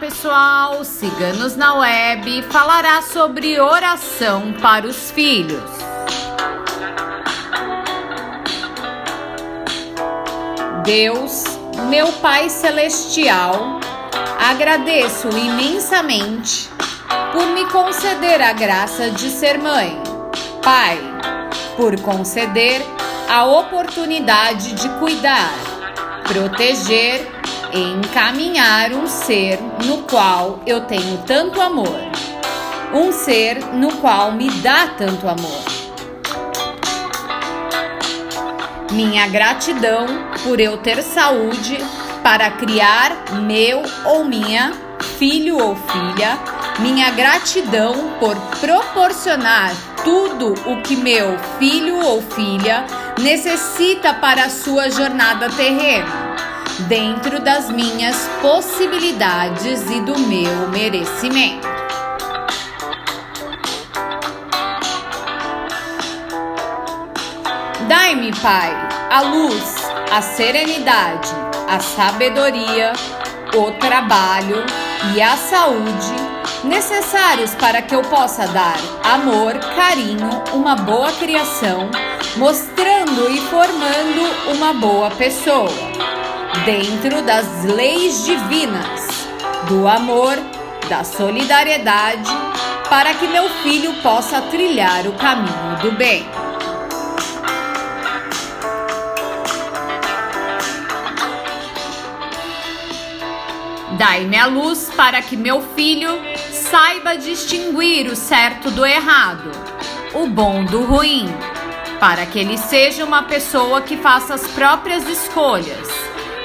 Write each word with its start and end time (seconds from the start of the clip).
pessoal! 0.00 0.82
Ciganos 0.82 1.56
na 1.56 1.74
Web 1.74 2.42
falará 2.50 3.02
sobre 3.02 3.60
oração 3.60 4.54
para 4.54 4.86
os 4.86 5.10
filhos. 5.10 5.60
Deus, 10.82 11.44
meu 11.90 12.10
Pai 12.14 12.48
Celestial, 12.48 13.78
agradeço 14.38 15.28
imensamente 15.28 16.70
por 17.32 17.46
me 17.48 17.66
conceder 17.66 18.40
a 18.40 18.54
graça 18.54 19.10
de 19.10 19.28
ser 19.28 19.58
mãe. 19.58 20.02
Pai, 20.62 20.98
por 21.76 22.00
conceder 22.00 22.80
a 23.28 23.44
oportunidade 23.44 24.72
de 24.72 24.88
cuidar, 24.98 25.52
proteger 26.24 27.39
encaminhar 27.72 28.92
um 28.92 29.06
ser 29.06 29.58
no 29.84 30.02
qual 30.02 30.60
eu 30.66 30.82
tenho 30.82 31.18
tanto 31.26 31.60
amor, 31.60 32.00
um 32.92 33.12
ser 33.12 33.64
no 33.74 33.96
qual 33.96 34.32
me 34.32 34.50
dá 34.50 34.88
tanto 34.88 35.28
amor. 35.28 35.64
Minha 38.92 39.28
gratidão 39.28 40.06
por 40.42 40.58
eu 40.58 40.78
ter 40.78 41.02
saúde 41.02 41.78
para 42.22 42.50
criar 42.50 43.12
meu 43.42 43.82
ou 44.04 44.24
minha 44.24 44.72
filho 45.18 45.58
ou 45.58 45.76
filha, 45.76 46.38
minha 46.80 47.10
gratidão 47.10 48.16
por 48.18 48.36
proporcionar 48.58 49.72
tudo 50.04 50.54
o 50.66 50.82
que 50.82 50.96
meu 50.96 51.38
filho 51.58 51.98
ou 51.98 52.20
filha 52.20 52.84
necessita 53.20 54.14
para 54.14 54.44
a 54.44 54.50
sua 54.50 54.90
jornada 54.90 55.48
terrena 55.50 56.19
dentro 56.88 57.40
das 57.40 57.70
minhas 57.70 58.16
possibilidades 58.40 59.90
e 59.90 60.00
do 60.00 60.18
meu 60.18 60.68
merecimento. 60.68 61.68
Dai-me, 67.88 68.32
Pai, 68.40 68.70
a 69.10 69.20
luz, 69.22 69.74
a 70.12 70.22
serenidade, 70.22 71.28
a 71.68 71.80
sabedoria, 71.80 72.92
o 73.54 73.72
trabalho 73.72 74.64
e 75.14 75.20
a 75.20 75.36
saúde 75.36 76.30
necessários 76.64 77.54
para 77.54 77.80
que 77.80 77.94
eu 77.94 78.02
possa 78.02 78.46
dar 78.48 78.76
amor, 79.02 79.58
carinho, 79.74 80.28
uma 80.52 80.76
boa 80.76 81.10
criação, 81.12 81.90
mostrando 82.36 83.30
e 83.30 83.40
formando 83.40 84.54
uma 84.54 84.74
boa 84.74 85.10
pessoa 85.10 85.70
dentro 86.64 87.22
das 87.22 87.64
leis 87.64 88.24
divinas, 88.24 89.28
do 89.68 89.86
amor, 89.86 90.36
da 90.88 91.04
solidariedade, 91.04 92.30
para 92.88 93.14
que 93.14 93.26
meu 93.28 93.48
filho 93.62 93.94
possa 94.02 94.42
trilhar 94.42 95.06
o 95.06 95.12
caminho 95.12 95.78
do 95.80 95.92
bem. 95.92 96.26
Dai-me 103.96 104.36
a 104.36 104.46
luz 104.46 104.90
para 104.96 105.20
que 105.22 105.36
meu 105.36 105.60
filho 105.74 106.20
saiba 106.50 107.16
distinguir 107.16 108.06
o 108.06 108.16
certo 108.16 108.70
do 108.70 108.84
errado, 108.84 109.52
o 110.14 110.26
bom 110.26 110.64
do 110.64 110.84
ruim, 110.84 111.28
para 112.00 112.24
que 112.24 112.38
ele 112.38 112.56
seja 112.56 113.04
uma 113.04 113.24
pessoa 113.24 113.82
que 113.82 113.98
faça 113.98 114.34
as 114.34 114.46
próprias 114.48 115.06
escolhas 115.06 115.99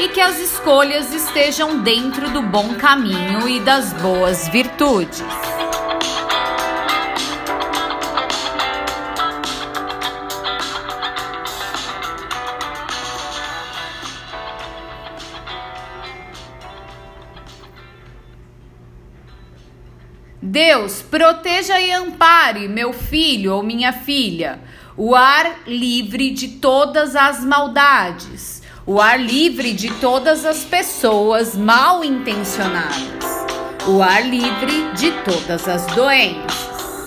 e 0.00 0.08
que 0.08 0.20
as 0.20 0.38
escolhas 0.40 1.12
estejam 1.12 1.82
dentro 1.82 2.30
do 2.30 2.40
bom 2.40 2.74
caminho 2.74 3.46
e 3.46 3.60
das 3.60 3.92
boas 3.92 4.48
virtudes. 4.48 5.22
Deus, 20.40 21.02
proteja 21.02 21.78
e 21.78 21.92
ampare 21.92 22.68
meu 22.68 22.94
filho 22.94 23.52
ou 23.52 23.62
minha 23.62 23.92
filha, 23.92 24.60
o 24.96 25.14
ar 25.14 25.60
livre 25.66 26.30
de 26.30 26.48
todas 26.52 27.14
as 27.14 27.44
maldades 27.44 28.59
o 28.90 29.00
ar 29.00 29.20
livre 29.20 29.72
de 29.72 29.88
todas 30.00 30.44
as 30.44 30.64
pessoas 30.64 31.54
mal 31.54 32.02
intencionadas, 32.02 33.46
o 33.86 34.02
ar 34.02 34.28
livre 34.28 34.90
de 34.94 35.12
todas 35.22 35.68
as 35.68 35.86
doenças. 35.94 37.06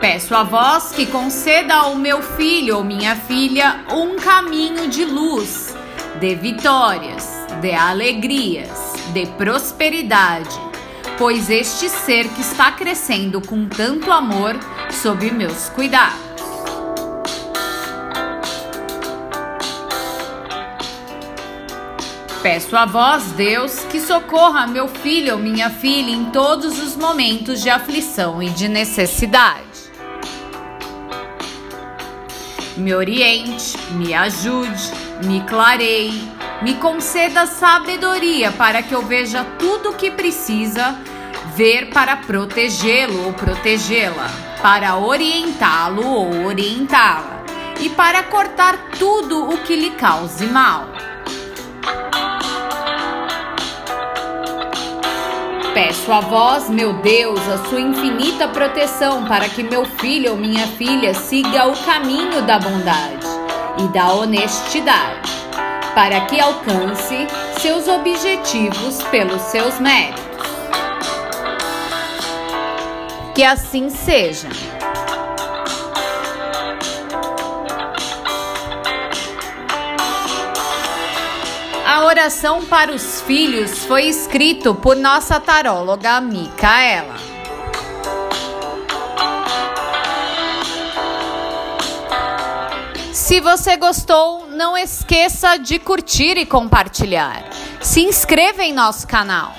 Peço 0.00 0.34
a 0.34 0.42
vós 0.42 0.90
que 0.92 1.04
conceda 1.04 1.74
ao 1.74 1.96
meu 1.96 2.22
filho 2.22 2.78
ou 2.78 2.82
minha 2.82 3.14
filha 3.14 3.84
um 3.92 4.16
caminho 4.16 4.88
de 4.88 5.04
luz, 5.04 5.76
de 6.18 6.34
vitórias, 6.34 7.28
de 7.60 7.74
alegrias, 7.74 8.94
de 9.12 9.26
prosperidade, 9.36 10.58
pois 11.18 11.50
este 11.50 11.90
ser 11.90 12.26
que 12.30 12.40
está 12.40 12.72
crescendo 12.72 13.38
com 13.42 13.68
tanto 13.68 14.10
amor 14.10 14.58
sob 14.94 15.30
meus 15.30 15.68
cuidados. 15.70 16.24
Peço 22.44 22.76
a 22.76 22.84
vós, 22.84 23.32
Deus, 23.32 23.80
que 23.90 23.98
socorra 23.98 24.66
meu 24.66 24.86
filho 24.86 25.32
ou 25.32 25.38
minha 25.38 25.70
filha 25.70 26.10
em 26.10 26.26
todos 26.26 26.78
os 26.78 26.94
momentos 26.94 27.62
de 27.62 27.70
aflição 27.70 28.42
e 28.42 28.50
de 28.50 28.68
necessidade. 28.68 29.64
Me 32.76 32.94
oriente, 32.94 33.78
me 33.92 34.12
ajude, 34.12 34.92
me 35.24 35.40
clareie, 35.44 36.28
me 36.60 36.74
conceda 36.74 37.46
sabedoria 37.46 38.52
para 38.52 38.82
que 38.82 38.94
eu 38.94 39.00
veja 39.00 39.42
tudo 39.58 39.92
o 39.92 39.94
que 39.94 40.10
precisa 40.10 40.98
ver 41.56 41.90
para 41.94 42.14
protegê-lo 42.14 43.24
ou 43.24 43.32
protegê-la 43.32 44.43
para 44.64 44.96
orientá-lo 44.96 46.06
ou 46.08 46.46
orientá-la 46.46 47.44
e 47.78 47.90
para 47.90 48.22
cortar 48.22 48.92
tudo 48.98 49.50
o 49.50 49.58
que 49.58 49.76
lhe 49.76 49.90
cause 49.90 50.46
mal. 50.46 50.86
Peço 55.74 56.10
a 56.10 56.20
vós, 56.20 56.70
meu 56.70 56.94
Deus, 56.94 57.38
a 57.46 57.58
sua 57.68 57.78
infinita 57.78 58.48
proteção 58.48 59.26
para 59.26 59.50
que 59.50 59.62
meu 59.62 59.84
filho 59.84 60.30
ou 60.30 60.38
minha 60.38 60.66
filha 60.66 61.12
siga 61.12 61.68
o 61.68 61.76
caminho 61.84 62.40
da 62.40 62.58
bondade 62.58 63.26
e 63.76 63.88
da 63.88 64.14
honestidade, 64.14 65.30
para 65.94 66.22
que 66.22 66.40
alcance 66.40 67.26
seus 67.60 67.86
objetivos 67.86 69.02
pelos 69.10 69.42
seus 69.42 69.78
méritos. 69.78 70.23
Que 73.34 73.42
assim 73.42 73.90
seja. 73.90 74.48
A 81.84 82.04
oração 82.04 82.64
para 82.64 82.92
os 82.92 83.20
filhos 83.20 83.84
foi 83.84 84.04
escrito 84.04 84.74
por 84.74 84.96
nossa 84.96 85.38
taróloga 85.38 86.20
Micaela. 86.20 87.16
Se 93.12 93.40
você 93.40 93.76
gostou, 93.76 94.46
não 94.48 94.76
esqueça 94.76 95.56
de 95.56 95.78
curtir 95.78 96.36
e 96.36 96.46
compartilhar. 96.46 97.44
Se 97.80 98.00
inscreva 98.00 98.62
em 98.62 98.72
nosso 98.72 99.06
canal. 99.06 99.54